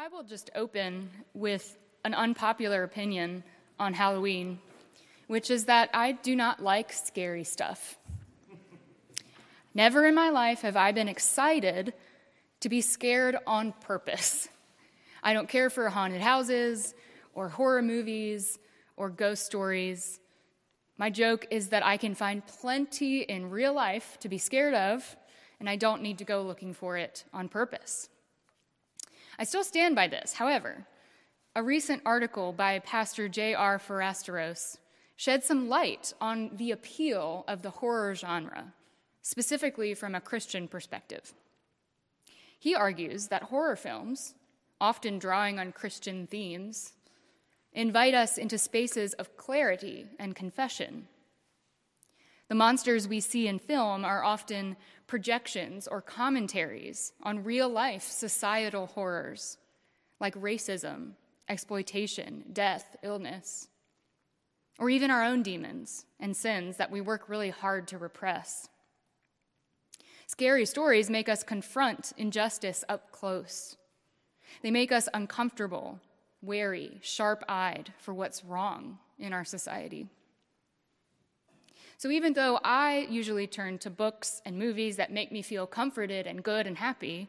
I 0.00 0.06
will 0.06 0.22
just 0.22 0.48
open 0.54 1.10
with 1.34 1.76
an 2.04 2.14
unpopular 2.14 2.84
opinion 2.84 3.42
on 3.80 3.94
Halloween, 3.94 4.60
which 5.26 5.50
is 5.50 5.64
that 5.64 5.90
I 5.92 6.12
do 6.12 6.36
not 6.36 6.62
like 6.62 6.92
scary 6.92 7.42
stuff. 7.42 7.98
Never 9.74 10.06
in 10.06 10.14
my 10.14 10.28
life 10.30 10.60
have 10.60 10.76
I 10.76 10.92
been 10.92 11.08
excited 11.08 11.94
to 12.60 12.68
be 12.68 12.80
scared 12.80 13.38
on 13.44 13.72
purpose. 13.72 14.48
I 15.20 15.32
don't 15.32 15.48
care 15.48 15.68
for 15.68 15.88
haunted 15.88 16.20
houses 16.20 16.94
or 17.34 17.48
horror 17.48 17.82
movies 17.82 18.56
or 18.96 19.10
ghost 19.10 19.46
stories. 19.46 20.20
My 20.96 21.10
joke 21.10 21.48
is 21.50 21.70
that 21.70 21.84
I 21.84 21.96
can 21.96 22.14
find 22.14 22.46
plenty 22.46 23.22
in 23.22 23.50
real 23.50 23.74
life 23.74 24.16
to 24.20 24.28
be 24.28 24.38
scared 24.38 24.74
of, 24.74 25.16
and 25.58 25.68
I 25.68 25.74
don't 25.74 26.02
need 26.02 26.18
to 26.18 26.24
go 26.24 26.42
looking 26.42 26.72
for 26.72 26.96
it 26.96 27.24
on 27.34 27.48
purpose. 27.48 28.08
I 29.38 29.44
still 29.44 29.64
stand 29.64 29.94
by 29.94 30.08
this. 30.08 30.34
However, 30.34 30.86
a 31.54 31.62
recent 31.62 32.02
article 32.04 32.52
by 32.52 32.78
Pastor 32.80 33.28
J.R. 33.28 33.78
Forasteros 33.78 34.78
shed 35.16 35.44
some 35.44 35.68
light 35.68 36.12
on 36.20 36.50
the 36.54 36.70
appeal 36.72 37.44
of 37.48 37.62
the 37.62 37.70
horror 37.70 38.14
genre, 38.14 38.72
specifically 39.22 39.94
from 39.94 40.14
a 40.14 40.20
Christian 40.20 40.68
perspective. 40.68 41.32
He 42.58 42.74
argues 42.74 43.28
that 43.28 43.44
horror 43.44 43.76
films, 43.76 44.34
often 44.80 45.18
drawing 45.18 45.58
on 45.58 45.72
Christian 45.72 46.26
themes, 46.26 46.92
invite 47.72 48.14
us 48.14 48.38
into 48.38 48.58
spaces 48.58 49.12
of 49.14 49.36
clarity 49.36 50.06
and 50.18 50.34
confession. 50.34 51.06
The 52.48 52.54
monsters 52.54 53.06
we 53.06 53.20
see 53.20 53.46
in 53.46 53.58
film 53.58 54.04
are 54.04 54.24
often 54.24 54.76
projections 55.06 55.86
or 55.86 56.00
commentaries 56.00 57.12
on 57.22 57.44
real 57.44 57.68
life 57.68 58.04
societal 58.04 58.86
horrors 58.86 59.58
like 60.20 60.34
racism, 60.34 61.12
exploitation, 61.48 62.44
death, 62.52 62.96
illness, 63.02 63.68
or 64.78 64.88
even 64.90 65.10
our 65.10 65.22
own 65.22 65.42
demons 65.42 66.06
and 66.20 66.36
sins 66.36 66.76
that 66.76 66.90
we 66.90 67.00
work 67.00 67.28
really 67.28 67.50
hard 67.50 67.86
to 67.88 67.98
repress. 67.98 68.68
Scary 70.26 70.66
stories 70.66 71.10
make 71.10 71.28
us 71.28 71.42
confront 71.42 72.12
injustice 72.16 72.84
up 72.88 73.10
close. 73.12 73.76
They 74.62 74.70
make 74.70 74.92
us 74.92 75.08
uncomfortable, 75.12 76.00
wary, 76.42 76.98
sharp 77.02 77.44
eyed 77.48 77.92
for 77.98 78.14
what's 78.14 78.44
wrong 78.44 78.98
in 79.18 79.32
our 79.32 79.44
society. 79.44 80.08
So 81.98 82.10
even 82.10 82.34
though 82.34 82.60
I 82.62 83.08
usually 83.10 83.48
turn 83.48 83.78
to 83.78 83.90
books 83.90 84.40
and 84.44 84.56
movies 84.56 84.96
that 84.96 85.12
make 85.12 85.32
me 85.32 85.42
feel 85.42 85.66
comforted 85.66 86.28
and 86.28 86.44
good 86.44 86.64
and 86.64 86.78
happy, 86.78 87.28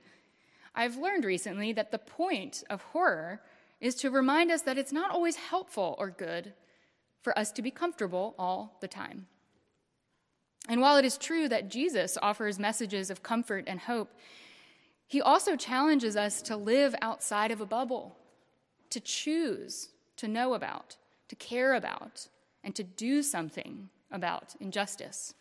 I've 0.75 0.95
learned 0.95 1.25
recently 1.25 1.73
that 1.73 1.91
the 1.91 1.97
point 1.97 2.63
of 2.69 2.83
horror 2.83 3.41
is 3.81 3.95
to 3.95 4.11
remind 4.11 4.51
us 4.51 4.61
that 4.61 4.77
it's 4.77 4.93
not 4.93 5.09
always 5.09 5.37
helpful 5.37 5.95
or 5.97 6.11
good 6.11 6.53
for 7.23 7.37
us 7.37 7.51
to 7.53 7.63
be 7.63 7.71
comfortable 7.71 8.35
all 8.37 8.77
the 8.79 8.87
time. 8.87 9.25
And 10.67 10.81
while 10.81 10.97
it 10.97 11.05
is 11.05 11.17
true 11.17 11.49
that 11.49 11.69
Jesus 11.71 12.15
offers 12.21 12.59
messages 12.59 13.09
of 13.09 13.23
comfort 13.23 13.63
and 13.65 13.79
hope, 13.79 14.13
he 15.07 15.19
also 15.19 15.55
challenges 15.55 16.15
us 16.15 16.43
to 16.43 16.55
live 16.55 16.93
outside 17.01 17.49
of 17.49 17.59
a 17.59 17.65
bubble, 17.65 18.17
to 18.91 18.99
choose 18.99 19.89
to 20.17 20.27
know 20.27 20.53
about, 20.53 20.97
to 21.27 21.35
care 21.35 21.73
about, 21.73 22.27
and 22.63 22.75
to 22.75 22.83
do 22.83 23.23
something 23.23 23.89
about 24.11 24.55
injustice? 24.59 25.33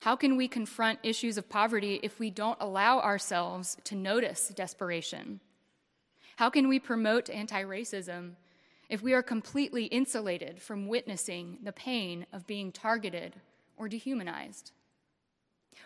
How 0.00 0.16
can 0.16 0.36
we 0.36 0.48
confront 0.48 0.98
issues 1.02 1.38
of 1.38 1.48
poverty 1.48 1.98
if 2.02 2.18
we 2.18 2.30
don't 2.30 2.58
allow 2.60 3.00
ourselves 3.00 3.78
to 3.84 3.94
notice 3.94 4.48
desperation? 4.48 5.40
How 6.36 6.50
can 6.50 6.68
we 6.68 6.78
promote 6.78 7.30
anti 7.30 7.62
racism 7.62 8.32
if 8.90 9.02
we 9.02 9.14
are 9.14 9.22
completely 9.22 9.84
insulated 9.86 10.60
from 10.60 10.88
witnessing 10.88 11.58
the 11.62 11.72
pain 11.72 12.26
of 12.32 12.46
being 12.46 12.70
targeted 12.70 13.36
or 13.78 13.88
dehumanized? 13.88 14.72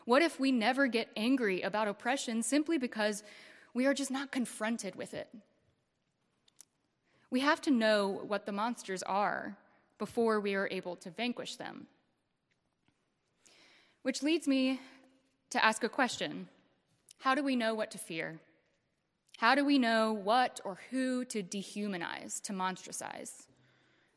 What 0.04 0.22
if 0.22 0.40
we 0.40 0.50
never 0.50 0.86
get 0.86 1.10
angry 1.16 1.62
about 1.62 1.86
oppression 1.86 2.42
simply 2.42 2.76
because 2.76 3.22
we 3.72 3.86
are 3.86 3.94
just 3.94 4.10
not 4.10 4.32
confronted 4.32 4.96
with 4.96 5.14
it? 5.14 5.28
We 7.30 7.40
have 7.40 7.60
to 7.62 7.70
know 7.70 8.20
what 8.26 8.46
the 8.46 8.52
monsters 8.52 9.02
are 9.02 9.56
before 9.98 10.40
we 10.40 10.54
are 10.54 10.68
able 10.70 10.96
to 10.96 11.10
vanquish 11.10 11.56
them. 11.56 11.86
Which 14.02 14.22
leads 14.22 14.46
me 14.46 14.80
to 15.50 15.64
ask 15.64 15.82
a 15.84 15.88
question 15.88 16.48
How 17.18 17.34
do 17.34 17.42
we 17.42 17.56
know 17.56 17.74
what 17.74 17.90
to 17.92 17.98
fear? 17.98 18.40
How 19.38 19.54
do 19.54 19.64
we 19.64 19.78
know 19.78 20.12
what 20.12 20.60
or 20.64 20.78
who 20.90 21.24
to 21.26 21.42
dehumanize, 21.42 22.42
to 22.42 22.52
monstrosize, 22.52 23.46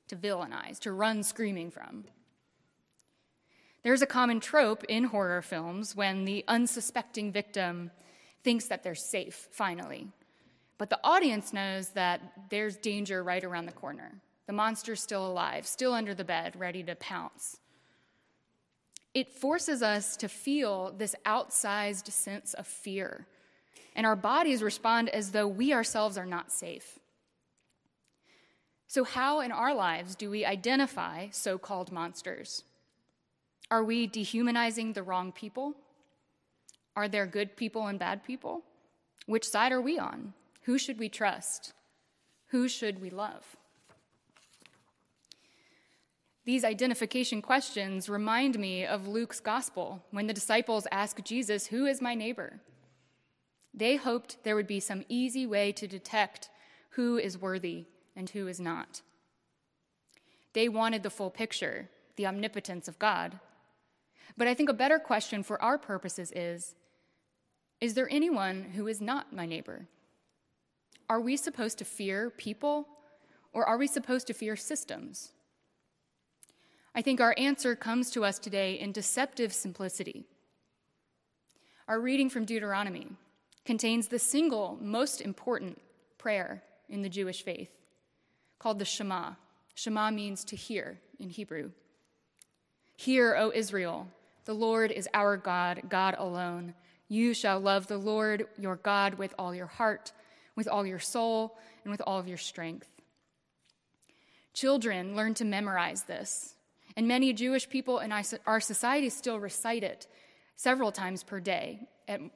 to 0.07 0.15
villainize, 0.15 0.79
to 0.79 0.91
run 0.91 1.21
screaming 1.21 1.69
from? 1.69 2.05
There's 3.83 4.01
a 4.01 4.07
common 4.07 4.39
trope 4.39 4.83
in 4.85 5.05
horror 5.05 5.41
films 5.41 5.95
when 5.95 6.25
the 6.25 6.43
unsuspecting 6.47 7.31
victim 7.31 7.91
thinks 8.43 8.65
that 8.65 8.83
they're 8.83 8.95
safe, 8.95 9.47
finally. 9.51 10.07
But 10.77 10.89
the 10.89 10.99
audience 11.03 11.53
knows 11.53 11.89
that 11.89 12.21
there's 12.49 12.77
danger 12.77 13.23
right 13.23 13.43
around 13.43 13.67
the 13.67 13.71
corner. 13.71 14.11
The 14.47 14.53
monster's 14.53 15.01
still 15.01 15.25
alive, 15.25 15.65
still 15.65 15.93
under 15.93 16.13
the 16.13 16.23
bed, 16.23 16.55
ready 16.57 16.83
to 16.83 16.95
pounce. 16.95 17.57
It 19.13 19.33
forces 19.33 19.81
us 19.81 20.15
to 20.17 20.29
feel 20.29 20.93
this 20.97 21.15
outsized 21.25 22.09
sense 22.11 22.53
of 22.53 22.65
fear, 22.65 23.27
and 23.95 24.05
our 24.05 24.15
bodies 24.15 24.63
respond 24.63 25.09
as 25.09 25.31
though 25.31 25.47
we 25.47 25.73
ourselves 25.73 26.17
are 26.17 26.25
not 26.25 26.51
safe. 26.51 26.99
So, 28.87 29.03
how 29.03 29.39
in 29.41 29.51
our 29.51 29.73
lives 29.73 30.15
do 30.15 30.29
we 30.29 30.43
identify 30.45 31.29
so 31.31 31.57
called 31.57 31.91
monsters? 31.91 32.63
Are 33.69 33.83
we 33.83 34.05
dehumanizing 34.05 34.93
the 34.93 35.03
wrong 35.03 35.31
people? 35.31 35.75
Are 36.95 37.07
there 37.07 37.25
good 37.25 37.55
people 37.55 37.87
and 37.87 37.97
bad 37.97 38.23
people? 38.23 38.63
Which 39.27 39.47
side 39.47 39.71
are 39.71 39.79
we 39.81 39.97
on? 39.97 40.33
Who 40.63 40.77
should 40.77 40.99
we 40.99 41.07
trust? 41.07 41.73
Who 42.47 42.67
should 42.67 43.01
we 43.01 43.09
love? 43.09 43.55
These 46.43 46.63
identification 46.63 47.41
questions 47.41 48.09
remind 48.09 48.57
me 48.57 48.85
of 48.85 49.07
Luke's 49.07 49.39
gospel 49.39 50.03
when 50.09 50.25
the 50.25 50.33
disciples 50.33 50.87
ask 50.91 51.23
Jesus, 51.23 51.67
Who 51.67 51.85
is 51.85 52.01
my 52.01 52.15
neighbor? 52.15 52.59
They 53.73 53.95
hoped 53.95 54.43
there 54.43 54.55
would 54.55 54.67
be 54.67 54.79
some 54.79 55.05
easy 55.07 55.45
way 55.45 55.71
to 55.73 55.87
detect 55.87 56.49
who 56.91 57.17
is 57.17 57.37
worthy 57.37 57.85
and 58.15 58.29
who 58.29 58.47
is 58.47 58.59
not. 58.59 59.01
They 60.53 60.67
wanted 60.67 61.03
the 61.03 61.09
full 61.09 61.29
picture, 61.29 61.89
the 62.15 62.25
omnipotence 62.25 62.87
of 62.87 62.99
God. 62.99 63.39
But 64.35 64.47
I 64.47 64.53
think 64.53 64.69
a 64.69 64.73
better 64.73 64.99
question 64.99 65.43
for 65.43 65.61
our 65.61 65.77
purposes 65.77 66.31
is 66.35 66.75
Is 67.79 67.93
there 67.93 68.09
anyone 68.09 68.63
who 68.75 68.87
is 68.87 68.99
not 68.99 69.31
my 69.31 69.45
neighbor? 69.45 69.87
Are 71.07 71.21
we 71.21 71.37
supposed 71.37 71.77
to 71.77 71.85
fear 71.85 72.29
people 72.31 72.87
or 73.53 73.65
are 73.65 73.77
we 73.77 73.87
supposed 73.87 74.27
to 74.27 74.33
fear 74.33 74.55
systems? 74.55 75.33
I 76.93 77.01
think 77.01 77.21
our 77.21 77.33
answer 77.37 77.75
comes 77.75 78.09
to 78.11 78.25
us 78.25 78.37
today 78.37 78.73
in 78.73 78.91
deceptive 78.91 79.53
simplicity. 79.53 80.25
Our 81.87 81.99
reading 81.99 82.29
from 82.29 82.45
Deuteronomy 82.45 83.07
contains 83.65 84.07
the 84.07 84.19
single 84.19 84.77
most 84.81 85.21
important 85.21 85.79
prayer 86.17 86.63
in 86.89 87.01
the 87.01 87.09
Jewish 87.09 87.43
faith, 87.43 87.69
called 88.59 88.79
the 88.79 88.85
Shema. 88.85 89.31
Shema 89.73 90.11
means 90.11 90.43
to 90.45 90.55
hear 90.55 90.99
in 91.19 91.29
Hebrew. 91.29 91.71
Hear, 92.97 93.35
O 93.35 93.51
Israel, 93.55 94.07
the 94.45 94.53
Lord 94.53 94.91
is 94.91 95.07
our 95.13 95.37
God, 95.37 95.83
God 95.89 96.15
alone. 96.17 96.73
You 97.07 97.33
shall 97.33 97.59
love 97.59 97.87
the 97.87 97.97
Lord 97.97 98.47
your 98.57 98.75
God 98.75 99.15
with 99.15 99.33
all 99.39 99.55
your 99.55 99.67
heart, 99.67 100.11
with 100.55 100.67
all 100.67 100.85
your 100.85 100.99
soul, 100.99 101.57
and 101.83 101.91
with 101.91 102.01
all 102.05 102.19
of 102.19 102.27
your 102.27 102.37
strength. 102.37 102.87
Children 104.53 105.15
learn 105.15 105.33
to 105.35 105.45
memorize 105.45 106.03
this 106.03 106.55
and 106.95 107.07
many 107.07 107.33
Jewish 107.33 107.69
people 107.69 107.99
in 107.99 108.11
our 108.11 108.59
society 108.59 109.09
still 109.09 109.39
recite 109.39 109.83
it 109.83 110.07
several 110.55 110.91
times 110.91 111.23
per 111.23 111.39
day 111.39 111.87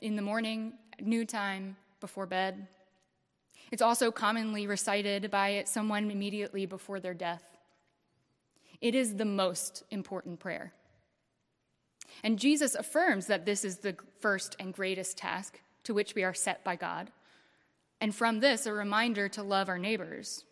in 0.02 0.16
the 0.16 0.22
morning, 0.22 0.74
noon 1.00 1.28
time, 1.28 1.78
before 2.00 2.26
bed. 2.26 2.68
It's 3.72 3.82
also 3.82 4.12
commonly 4.12 4.68
recited 4.68 5.32
by 5.32 5.64
someone 5.66 6.12
immediately 6.12 6.66
before 6.66 7.00
their 7.00 7.14
death. 7.14 7.44
It 8.80 8.94
is 8.94 9.16
the 9.16 9.26
most 9.26 9.84
important 9.90 10.40
prayer. 10.40 10.74
And 12.24 12.40
Jesus 12.40 12.76
affirms 12.76 13.28
that 13.28 13.46
this 13.46 13.66
is 13.66 13.80
the 13.80 13.96
first 14.20 14.56
and 14.60 14.74
greatest 14.74 15.18
task 15.18 15.60
to 15.84 15.94
which 15.94 16.16
we 16.16 16.24
are 16.24 16.34
set 16.34 16.64
by 16.64 16.76
God. 16.76 17.12
And 18.00 18.14
from 18.14 18.40
this, 18.40 18.66
a 18.66 18.74
reminder 18.74 19.28
to 19.30 19.44
love 19.44 19.70
our 19.70 19.80
neighbors. 19.80 20.46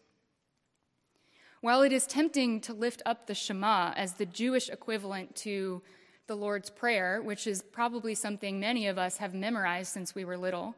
While 1.63 1.83
it 1.83 1.93
is 1.93 2.05
tempting 2.05 2.59
to 2.59 2.73
lift 2.73 3.01
up 3.05 3.25
the 3.25 3.33
Shema 3.33 3.93
as 3.95 4.15
the 4.15 4.25
Jewish 4.25 4.67
equivalent 4.67 5.33
to 5.37 5.81
the 6.27 6.35
Lord's 6.35 6.69
Prayer, 6.69 7.21
which 7.21 7.47
is 7.47 7.61
probably 7.61 8.15
something 8.15 8.59
many 8.59 8.87
of 8.87 8.97
us 8.97 9.15
have 9.15 9.33
memorized 9.33 9.93
since 9.93 10.13
we 10.13 10.25
were 10.25 10.35
little, 10.35 10.75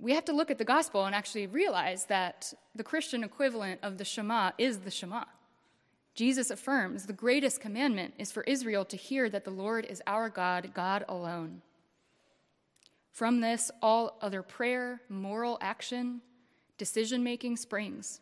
we 0.00 0.14
have 0.14 0.24
to 0.24 0.32
look 0.32 0.50
at 0.50 0.58
the 0.58 0.64
gospel 0.64 1.04
and 1.04 1.14
actually 1.14 1.46
realize 1.46 2.06
that 2.06 2.52
the 2.74 2.82
Christian 2.82 3.22
equivalent 3.22 3.78
of 3.84 3.98
the 3.98 4.04
Shema 4.04 4.50
is 4.58 4.80
the 4.80 4.90
Shema. 4.90 5.26
Jesus 6.16 6.50
affirms 6.50 7.06
the 7.06 7.12
greatest 7.12 7.60
commandment 7.60 8.14
is 8.18 8.32
for 8.32 8.42
Israel 8.42 8.84
to 8.86 8.96
hear 8.96 9.30
that 9.30 9.44
the 9.44 9.52
Lord 9.52 9.84
is 9.84 10.02
our 10.08 10.28
God, 10.28 10.72
God 10.74 11.04
alone. 11.08 11.62
From 13.12 13.42
this, 13.42 13.70
all 13.80 14.18
other 14.20 14.42
prayer, 14.42 15.02
moral 15.08 15.56
action, 15.60 16.20
decision 16.78 17.22
making 17.22 17.56
springs. 17.56 18.20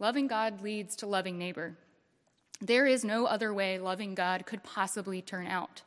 Loving 0.00 0.26
God 0.26 0.62
leads 0.62 0.96
to 0.96 1.06
loving 1.06 1.38
neighbor. 1.38 1.76
There 2.60 2.86
is 2.86 3.04
no 3.04 3.26
other 3.26 3.52
way 3.52 3.78
loving 3.78 4.14
God 4.14 4.46
could 4.46 4.64
possibly 4.64 5.20
turn 5.20 5.46
out. 5.46 5.82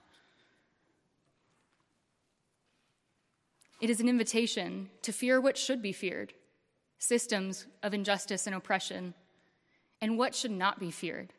It 3.82 3.90
is 3.90 4.00
an 4.00 4.08
invitation 4.08 4.90
to 5.02 5.12
fear 5.12 5.42
what 5.42 5.58
should 5.58 5.82
be 5.82 5.92
feared 5.92 6.34
systems 7.00 7.66
of 7.82 7.94
injustice 7.94 8.48
and 8.48 8.56
oppression, 8.56 9.14
and 10.00 10.18
what 10.18 10.34
should 10.34 10.52
not 10.52 10.80
be 10.80 10.90
feared 10.90 11.34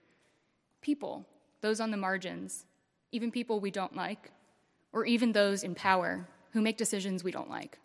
people, 0.82 1.26
those 1.62 1.80
on 1.80 1.90
the 1.90 1.96
margins, 1.96 2.66
even 3.12 3.30
people 3.30 3.58
we 3.58 3.70
don't 3.70 3.96
like, 3.96 4.30
or 4.92 5.06
even 5.06 5.32
those 5.32 5.62
in 5.62 5.74
power 5.74 6.28
who 6.52 6.60
make 6.60 6.76
decisions 6.76 7.24
we 7.24 7.32
don't 7.32 7.48
like. 7.48 7.78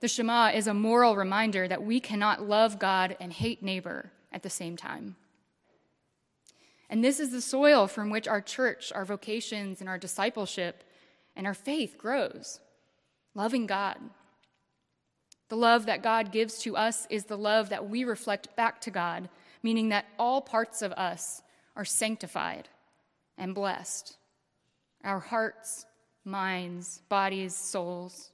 The 0.00 0.08
Shema 0.08 0.50
is 0.54 0.66
a 0.66 0.74
moral 0.74 1.14
reminder 1.14 1.68
that 1.68 1.82
we 1.82 2.00
cannot 2.00 2.48
love 2.48 2.78
God 2.78 3.16
and 3.20 3.32
hate 3.32 3.62
neighbor 3.62 4.12
at 4.32 4.42
the 4.42 4.50
same 4.50 4.76
time. 4.76 5.16
And 6.88 7.04
this 7.04 7.20
is 7.20 7.30
the 7.30 7.40
soil 7.40 7.86
from 7.86 8.10
which 8.10 8.26
our 8.26 8.40
church, 8.40 8.92
our 8.94 9.04
vocations, 9.04 9.80
and 9.80 9.88
our 9.88 9.98
discipleship 9.98 10.82
and 11.36 11.46
our 11.46 11.54
faith 11.54 11.96
grows 11.96 12.60
loving 13.34 13.66
God. 13.66 13.96
The 15.48 15.56
love 15.56 15.86
that 15.86 16.02
God 16.02 16.32
gives 16.32 16.58
to 16.60 16.76
us 16.76 17.06
is 17.10 17.24
the 17.24 17.38
love 17.38 17.68
that 17.68 17.88
we 17.88 18.04
reflect 18.04 18.54
back 18.56 18.80
to 18.82 18.90
God, 18.90 19.28
meaning 19.62 19.90
that 19.90 20.06
all 20.18 20.40
parts 20.40 20.82
of 20.82 20.92
us 20.92 21.42
are 21.76 21.84
sanctified 21.84 22.68
and 23.38 23.54
blessed. 23.54 24.16
Our 25.04 25.20
hearts, 25.20 25.86
minds, 26.24 27.02
bodies, 27.08 27.54
souls. 27.54 28.30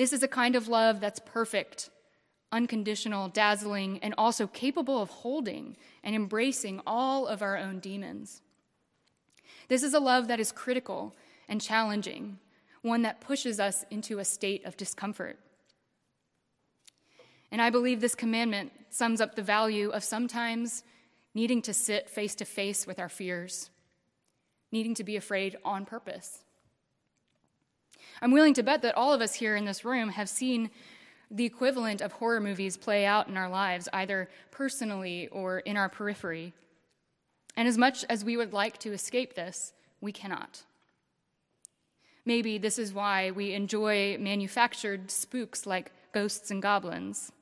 This 0.00 0.14
is 0.14 0.22
a 0.22 0.28
kind 0.28 0.56
of 0.56 0.66
love 0.66 0.98
that's 0.98 1.20
perfect, 1.26 1.90
unconditional, 2.50 3.28
dazzling, 3.28 3.98
and 3.98 4.14
also 4.16 4.46
capable 4.46 5.02
of 5.02 5.10
holding 5.10 5.76
and 6.02 6.16
embracing 6.16 6.80
all 6.86 7.26
of 7.26 7.42
our 7.42 7.58
own 7.58 7.80
demons. 7.80 8.40
This 9.68 9.82
is 9.82 9.92
a 9.92 10.00
love 10.00 10.26
that 10.28 10.40
is 10.40 10.52
critical 10.52 11.14
and 11.50 11.60
challenging 11.60 12.38
one 12.80 13.02
that 13.02 13.20
pushes 13.20 13.60
us 13.60 13.84
into 13.90 14.18
a 14.18 14.24
state 14.24 14.64
of 14.64 14.74
discomfort. 14.78 15.38
And 17.52 17.60
I 17.60 17.68
believe 17.68 18.00
this 18.00 18.14
commandment 18.14 18.72
sums 18.88 19.20
up 19.20 19.34
the 19.34 19.42
value 19.42 19.90
of 19.90 20.02
sometimes 20.02 20.82
needing 21.34 21.60
to 21.60 21.74
sit 21.74 22.08
face 22.08 22.34
to 22.36 22.46
face 22.46 22.86
with 22.86 22.98
our 22.98 23.10
fears, 23.10 23.68
needing 24.72 24.94
to 24.94 25.04
be 25.04 25.16
afraid 25.16 25.58
on 25.62 25.84
purpose. 25.84 26.42
I'm 28.22 28.32
willing 28.32 28.54
to 28.54 28.62
bet 28.62 28.82
that 28.82 28.96
all 28.96 29.12
of 29.12 29.20
us 29.20 29.34
here 29.34 29.56
in 29.56 29.64
this 29.64 29.84
room 29.84 30.10
have 30.10 30.28
seen 30.28 30.70
the 31.30 31.44
equivalent 31.44 32.00
of 32.00 32.12
horror 32.12 32.40
movies 32.40 32.76
play 32.76 33.06
out 33.06 33.28
in 33.28 33.36
our 33.36 33.48
lives, 33.48 33.88
either 33.92 34.28
personally 34.50 35.28
or 35.28 35.60
in 35.60 35.76
our 35.76 35.88
periphery. 35.88 36.52
And 37.56 37.68
as 37.68 37.78
much 37.78 38.04
as 38.08 38.24
we 38.24 38.36
would 38.36 38.52
like 38.52 38.78
to 38.78 38.92
escape 38.92 39.34
this, 39.34 39.72
we 40.00 40.12
cannot. 40.12 40.64
Maybe 42.24 42.58
this 42.58 42.78
is 42.78 42.92
why 42.92 43.30
we 43.30 43.54
enjoy 43.54 44.18
manufactured 44.18 45.10
spooks 45.10 45.66
like 45.66 45.92
ghosts 46.12 46.50
and 46.50 46.60
goblins. 46.60 47.32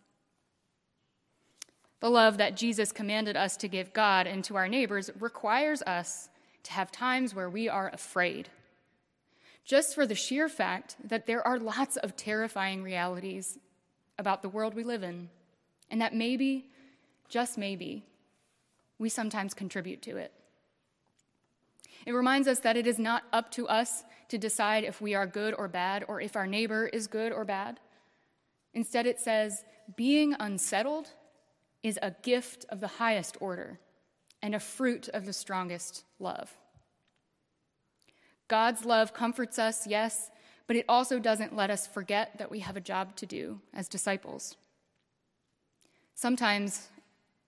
The 2.00 2.10
love 2.10 2.38
that 2.38 2.56
Jesus 2.56 2.92
commanded 2.92 3.36
us 3.36 3.56
to 3.56 3.68
give 3.68 3.92
God 3.92 4.26
and 4.26 4.44
to 4.44 4.56
our 4.56 4.68
neighbors 4.68 5.10
requires 5.18 5.82
us 5.82 6.28
to 6.64 6.72
have 6.72 6.92
times 6.92 7.34
where 7.34 7.50
we 7.50 7.68
are 7.68 7.90
afraid. 7.92 8.50
Just 9.68 9.94
for 9.94 10.06
the 10.06 10.14
sheer 10.14 10.48
fact 10.48 10.96
that 11.04 11.26
there 11.26 11.46
are 11.46 11.58
lots 11.58 11.98
of 11.98 12.16
terrifying 12.16 12.82
realities 12.82 13.58
about 14.18 14.40
the 14.40 14.48
world 14.48 14.72
we 14.72 14.82
live 14.82 15.02
in, 15.02 15.28
and 15.90 16.00
that 16.00 16.14
maybe, 16.14 16.64
just 17.28 17.58
maybe, 17.58 18.02
we 18.98 19.10
sometimes 19.10 19.52
contribute 19.52 20.00
to 20.00 20.16
it. 20.16 20.32
It 22.06 22.12
reminds 22.12 22.48
us 22.48 22.60
that 22.60 22.78
it 22.78 22.86
is 22.86 22.98
not 22.98 23.24
up 23.30 23.50
to 23.52 23.68
us 23.68 24.04
to 24.30 24.38
decide 24.38 24.84
if 24.84 25.02
we 25.02 25.14
are 25.14 25.26
good 25.26 25.52
or 25.52 25.68
bad 25.68 26.02
or 26.08 26.18
if 26.18 26.34
our 26.34 26.46
neighbor 26.46 26.86
is 26.86 27.06
good 27.06 27.30
or 27.30 27.44
bad. 27.44 27.78
Instead, 28.72 29.04
it 29.04 29.20
says, 29.20 29.64
being 29.96 30.34
unsettled 30.40 31.08
is 31.82 31.98
a 32.00 32.14
gift 32.22 32.64
of 32.70 32.80
the 32.80 32.86
highest 32.86 33.36
order 33.38 33.78
and 34.40 34.54
a 34.54 34.60
fruit 34.60 35.10
of 35.10 35.26
the 35.26 35.32
strongest 35.34 36.04
love. 36.18 36.56
God's 38.48 38.84
love 38.84 39.12
comforts 39.12 39.58
us, 39.58 39.86
yes, 39.86 40.30
but 40.66 40.76
it 40.76 40.86
also 40.88 41.18
doesn't 41.18 41.54
let 41.54 41.70
us 41.70 41.86
forget 41.86 42.38
that 42.38 42.50
we 42.50 42.60
have 42.60 42.76
a 42.76 42.80
job 42.80 43.14
to 43.16 43.26
do 43.26 43.60
as 43.74 43.88
disciples. 43.88 44.56
Sometimes 46.14 46.88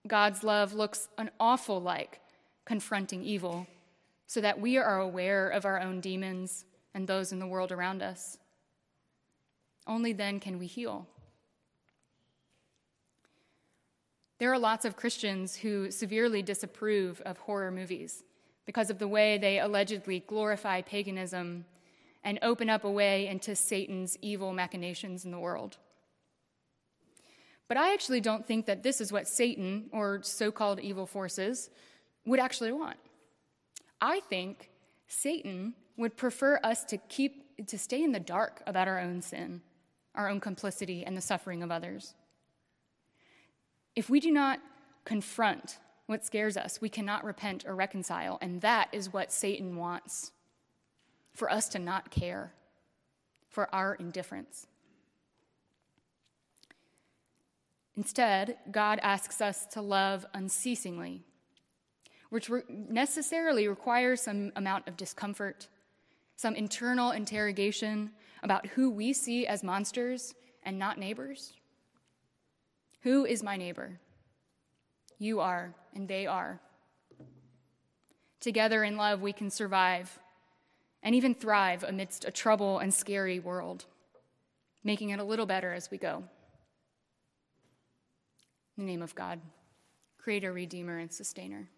God's 0.07 0.45
love 0.45 0.75
looks 0.75 1.09
an 1.19 1.31
awful 1.41 1.81
like 1.81 2.21
confronting 2.65 3.25
evil 3.25 3.67
so 4.27 4.41
that 4.41 4.61
we 4.61 4.77
are 4.77 5.01
aware 5.01 5.49
of 5.49 5.65
our 5.65 5.81
own 5.81 6.01
demons 6.01 6.65
and 6.95 7.07
those 7.07 7.33
in 7.33 7.39
the 7.39 7.47
world 7.47 7.73
around 7.73 8.03
us. 8.03 8.39
Only 9.87 10.13
then 10.13 10.39
can 10.39 10.59
we 10.59 10.67
heal. 10.67 11.09
There 14.39 14.53
are 14.53 14.59
lots 14.59 14.85
of 14.85 14.97
Christians 14.97 15.57
who 15.57 15.91
severely 15.91 16.43
disapprove 16.43 17.21
of 17.23 17.39
horror 17.39 17.71
movies 17.71 18.23
because 18.71 18.89
of 18.89 19.01
the 19.01 19.09
way 19.09 19.37
they 19.37 19.59
allegedly 19.59 20.23
glorify 20.29 20.81
paganism 20.81 21.65
and 22.23 22.39
open 22.41 22.71
up 22.71 22.85
a 22.85 22.91
way 22.91 23.27
into 23.27 23.57
Satan's 23.57 24.17
evil 24.23 24.53
machinations 24.53 25.25
in 25.25 25.33
the 25.33 25.41
world. 25.41 25.77
But 27.67 27.79
I 27.79 27.93
actually 27.93 28.21
don't 28.21 28.47
think 28.47 28.67
that 28.67 28.85
this 28.85 29.01
is 29.01 29.11
what 29.11 29.27
Satan, 29.27 29.87
or 29.91 30.21
so 30.23 30.53
called 30.53 30.79
evil 30.79 31.05
forces, 31.05 31.69
would 32.25 32.39
actually 32.39 32.71
want. 32.71 32.97
I 34.01 34.21
think 34.21 34.71
Satan 35.09 35.75
would 35.97 36.17
prefer 36.17 36.61
us 36.63 36.85
to 36.85 36.97
keep 36.97 37.67
to 37.67 37.77
stay 37.77 38.05
in 38.05 38.13
the 38.13 38.21
dark 38.21 38.63
about 38.69 38.87
our 38.87 39.01
own 39.01 39.21
sin, 39.21 39.63
our 40.15 40.29
own 40.29 40.39
complicity 40.39 41.05
and 41.05 41.17
the 41.17 41.21
suffering 41.21 41.65
of 41.65 41.73
others. 41.73 42.15
If 43.97 44.09
we 44.09 44.21
do 44.21 44.31
not 44.31 44.61
confront 45.05 45.81
what 46.11 46.25
scares 46.25 46.57
us, 46.57 46.81
we 46.81 46.89
cannot 46.89 47.25
repent 47.25 47.65
or 47.67 47.75
reconcile, 47.75 48.37
and 48.43 48.61
that 48.61 48.89
is 48.93 49.13
what 49.13 49.31
Satan 49.31 49.77
wants 49.77 50.33
for 51.33 51.51
us 51.51 51.69
to 51.69 51.79
not 51.79 52.11
care, 52.11 52.53
for 53.49 53.73
our 53.73 53.95
indifference. 53.95 54.67
Instead, 57.97 58.59
God 58.71 58.99
asks 59.03 59.41
us 59.41 59.67
to 59.67 59.81
love 59.81 60.27
unceasingly, 60.35 61.23
which 62.31 62.51
necessarily 62.69 63.69
requires 63.69 64.21
some 64.21 64.53
amount 64.57 64.89
of 64.89 64.97
discomfort 64.97 65.69
some 66.41 66.55
internal 66.55 67.11
interrogation 67.11 68.11
about 68.43 68.67
who 68.69 68.89
we 68.91 69.13
see 69.13 69.47
as 69.47 69.63
monsters 69.63 70.35
and 70.63 70.79
not 70.79 70.97
neighbors? 70.97 71.53
Who 73.03 73.27
is 73.27 73.43
my 73.43 73.59
neighbor? 73.59 74.01
You 75.21 75.41
are, 75.41 75.75
and 75.95 76.09
they 76.09 76.27
are. 76.27 76.61
Together 78.41 78.83
in 78.83 78.97
love, 78.97 79.21
we 79.21 79.35
can 79.35 79.51
survive 79.51 80.19
and 81.03 81.15
even 81.15 81.35
thrive 81.35 81.85
amidst 81.85 82.25
a 82.25 82.31
trouble 82.31 82.79
and 82.79 82.93
scary 82.93 83.39
world, 83.39 83.85
making 84.83 85.11
it 85.11 85.21
a 85.21 85.25
little 85.25 85.45
better 85.45 85.75
as 85.75 85.91
we 85.91 85.99
go. 85.99 86.25
In 88.79 88.87
the 88.87 88.91
name 88.91 89.03
of 89.03 89.15
God, 89.15 89.41
Creator, 90.17 90.55
Redeemer, 90.55 90.99
and 90.99 91.13
Sustainer. 91.13 91.69